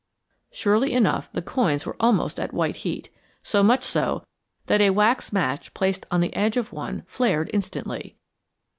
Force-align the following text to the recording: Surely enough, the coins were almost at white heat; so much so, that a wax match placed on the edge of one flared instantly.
Surely 0.51 0.93
enough, 0.93 1.31
the 1.31 1.43
coins 1.43 1.85
were 1.85 1.95
almost 1.99 2.39
at 2.39 2.55
white 2.55 2.77
heat; 2.77 3.11
so 3.43 3.61
much 3.61 3.83
so, 3.83 4.25
that 4.65 4.81
a 4.81 4.89
wax 4.89 5.31
match 5.31 5.75
placed 5.75 6.07
on 6.09 6.21
the 6.21 6.35
edge 6.35 6.57
of 6.57 6.73
one 6.73 7.03
flared 7.05 7.51
instantly. 7.53 8.17